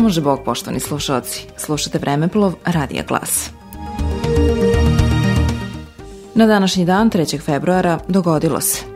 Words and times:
može 0.00 0.20
Bog, 0.20 0.40
poštovani 0.44 0.80
slušalci. 0.80 1.46
Slušate 1.56 1.98
Vremeplov, 1.98 2.54
Radija 2.64 3.04
Glas. 3.08 3.50
Na 6.34 6.46
današnji 6.46 6.84
dan, 6.84 7.10
3. 7.10 7.40
februara, 7.40 7.98
dogodilo 8.08 8.60
se. 8.60 8.95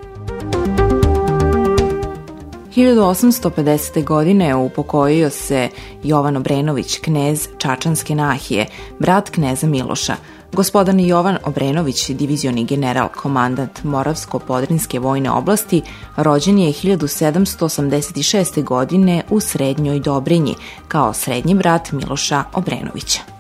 1850. 2.81 4.05
godine 4.05 4.55
upokojio 4.55 5.31
se 5.31 5.69
Jovan 6.03 6.37
Obrenović, 6.37 6.99
knez 6.99 7.49
Čačanske 7.59 8.15
nahije, 8.15 8.67
brat 8.99 9.31
kneza 9.31 9.67
Miloša. 9.67 10.17
Gospodan 10.53 11.01
Jovan 11.01 11.39
Obrenović, 11.45 12.11
divizioni 12.11 12.65
general, 12.65 13.09
komandant 13.09 13.85
Moravsko-Podrinske 13.85 14.99
vojne 14.99 15.31
oblasti, 15.31 15.83
rođen 16.17 16.59
je 16.59 16.73
1786. 16.73 18.65
godine 18.65 19.23
u 19.31 19.41
Srednjoj 19.41 20.01
Dobrinji, 20.01 20.55
kao 20.89 21.13
srednji 21.13 21.55
brat 21.55 21.93
Miloša 21.93 22.45
Obrenovića. 22.55 23.40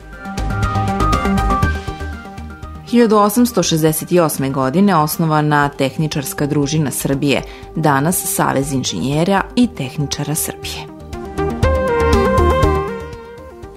1868. 2.92 4.52
godine 4.52 4.96
osnovana 4.96 5.68
Tehničarska 5.68 6.46
družina 6.46 6.90
Srbije, 6.90 7.42
danas 7.76 8.24
Savez 8.24 8.72
inženjera 8.72 9.42
i 9.56 9.66
tehničara 9.66 10.34
Srbije. 10.34 10.86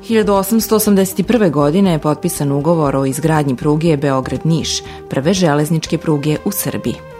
1881. 0.09 1.51
godine 1.51 1.91
je 1.91 1.99
potpisan 1.99 2.51
ugovor 2.51 2.95
o 2.95 3.05
izgradnji 3.05 3.55
pruge 3.55 3.97
Beograd-Niš, 3.97 4.83
prve 5.09 5.33
železničke 5.33 5.97
pruge 5.97 6.37
u 6.45 6.51
Srbiji. 6.51 7.12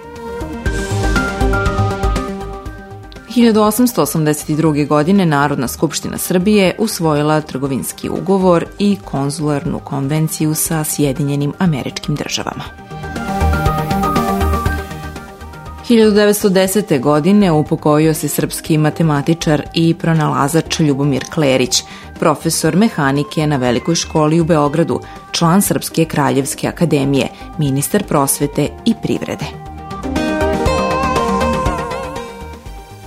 1882. 3.35 4.87
godine 4.87 5.26
Narodna 5.26 5.67
skupština 5.67 6.17
Srbije 6.17 6.76
usvojila 6.79 7.41
trgovinski 7.41 8.09
ugovor 8.09 8.65
i 8.79 8.98
konzularnu 9.05 9.79
konvenciju 9.79 10.55
sa 10.55 10.84
Sjedinjenim 10.84 11.53
američkim 11.59 12.15
državama. 12.15 12.63
1910. 15.90 16.99
godine 16.99 17.51
upokojio 17.51 18.13
se 18.13 18.27
srpski 18.27 18.77
matematičar 18.77 19.63
i 19.73 19.93
pronalazač 19.93 20.79
Ljubomir 20.79 21.23
Klerić, 21.34 21.84
profesor 22.20 22.75
mehanike 22.75 23.47
na 23.47 23.57
Velikoj 23.57 23.95
školi 23.95 24.40
u 24.40 24.45
Beogradu, 24.45 24.99
član 25.31 25.62
Srpske 25.62 26.05
kraljevske 26.05 26.68
akademije, 26.68 27.27
ministar 27.57 28.03
prosvete 28.03 28.70
i 28.85 28.93
privrede. 29.03 29.62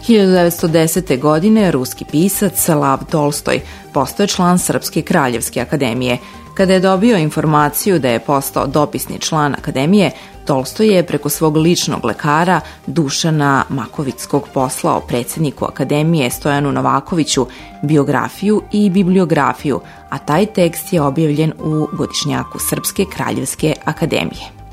1910. 0.09 1.21
godine 1.21 1.71
ruski 1.71 2.05
pisac 2.05 2.69
Lav 2.69 3.05
Tolstoj 3.11 3.61
postao 3.93 4.27
član 4.27 4.59
Srpske 4.59 5.03
kraljevske 5.03 5.61
akademije. 5.61 6.19
Kada 6.55 6.73
je 6.73 6.81
dobio 6.81 7.17
informaciju 7.17 7.99
da 7.99 8.09
je 8.09 8.19
postao 8.19 8.67
dopisni 8.67 9.19
član 9.19 9.55
akademije, 9.55 10.11
Tolstoj 10.45 10.95
je 10.95 11.07
preko 11.07 11.29
svog 11.29 11.57
ličnog 11.57 12.05
lekara 12.05 12.61
Dušana 12.87 13.65
Makovickog 13.69 14.49
poslao 14.55 15.01
predsedniku 15.01 15.65
akademije 15.65 16.31
Stojanu 16.31 16.73
Novakoviću 16.73 17.47
biografiju 17.83 18.63
i 18.73 18.91
bibliografiju, 18.91 19.81
a 20.11 20.19
taj 20.19 20.47
tekst 20.47 20.93
je 20.93 21.03
objavljen 21.03 21.53
u 21.59 21.87
godišnjaku 21.93 22.59
Srpske 22.59 23.05
kraljevske 23.13 23.75
akademije. 23.85 24.66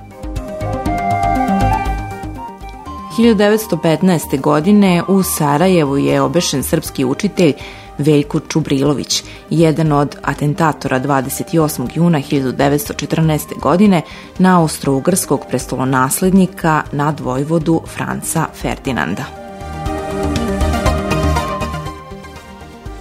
1915. 3.17 4.41
godine 4.41 5.03
u 5.07 5.23
Sarajevu 5.23 5.97
je 5.97 6.21
obešen 6.21 6.63
srpski 6.63 7.05
učitelj 7.05 7.53
Veljko 7.97 8.39
Čubrilović, 8.39 9.23
jedan 9.49 9.91
od 9.91 10.15
atentatora 10.21 10.99
28. 10.99 11.87
juna 11.95 12.19
1914. 12.19 13.59
godine 13.59 14.01
na 14.37 14.61
austro-ugrskog 14.61 15.39
prestolonaslednika 15.49 16.83
nad 16.91 17.19
Vojvodu 17.19 17.81
Franca 17.95 18.45
Ferdinanda. 18.61 19.42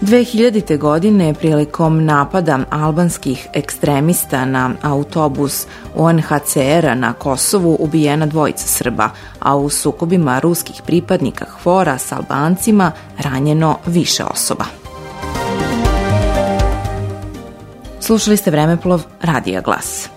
2000. 0.02 0.78
godine 0.78 1.34
prilikom 1.34 2.04
napada 2.04 2.58
albanskih 2.70 3.48
ekstremista 3.52 4.44
na 4.44 4.70
autobus 4.82 5.66
UNHCR-a 5.94 6.94
na 6.94 7.12
Kosovu 7.12 7.76
ubijena 7.80 8.26
dvojica 8.26 8.66
Srba, 8.66 9.10
a 9.38 9.56
u 9.56 9.70
sukobima 9.70 10.38
ruskih 10.38 10.82
pripadnika 10.86 11.44
Hvora 11.44 11.98
s 11.98 12.12
Albancima 12.12 12.92
ranjeno 13.18 13.78
više 13.86 14.24
osoba. 14.24 14.64
Slušali 18.00 18.36
ste 18.36 18.50
Vremeplov 18.50 19.02
Radija 19.20 19.60
Glas. 19.60 20.08